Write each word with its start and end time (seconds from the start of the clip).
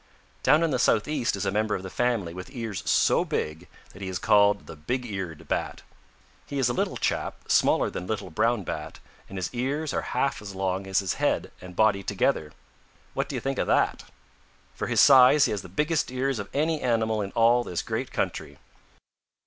"Down 0.41 0.63
in 0.63 0.71
the 0.71 0.79
Southeast 0.79 1.35
is 1.35 1.45
a 1.45 1.51
member 1.51 1.75
of 1.75 1.83
the 1.83 1.89
family 1.91 2.33
with 2.33 2.49
ears 2.51 2.81
so 2.89 3.23
big 3.23 3.67
that 3.93 4.01
he 4.01 4.07
is 4.07 4.17
called 4.17 4.65
the 4.65 4.75
Big 4.75 5.05
eared 5.05 5.47
Bat. 5.47 5.83
He 6.47 6.57
is 6.57 6.69
a 6.69 6.73
little 6.73 6.97
chap, 6.97 7.35
smaller 7.47 7.87
than 7.87 8.07
Little 8.07 8.31
Brown 8.31 8.63
Bat, 8.63 8.97
and 9.29 9.37
his 9.37 9.51
ears 9.53 9.93
are 9.93 10.01
half 10.01 10.41
as 10.41 10.55
long 10.55 10.85
his 10.85 11.13
head 11.13 11.51
and 11.61 11.75
body 11.75 12.01
together. 12.01 12.51
What 13.13 13.29
do 13.29 13.35
you 13.35 13.41
think 13.41 13.59
of 13.59 13.67
that? 13.67 14.05
For 14.73 14.87
his 14.87 14.99
size 15.01 15.45
he 15.45 15.51
has 15.51 15.61
the 15.61 15.69
biggest 15.69 16.09
ears 16.09 16.39
of 16.39 16.49
any 16.51 16.81
animal 16.81 17.21
in 17.21 17.31
all 17.33 17.63
this 17.63 17.83
great 17.83 18.11
country. 18.11 18.57